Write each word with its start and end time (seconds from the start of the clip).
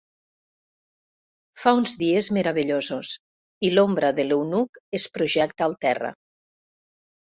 Fa 1.63 1.73
uns 1.81 1.93
dies 1.99 2.29
meravellosos 2.39 3.11
i 3.69 3.73
l'ombra 3.75 4.11
de 4.21 4.27
l'eunuc 4.31 4.81
es 5.01 5.07
projecta 5.19 5.69
al 5.69 5.81
terra. 5.87 6.15